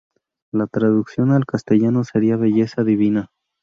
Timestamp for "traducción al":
0.65-1.45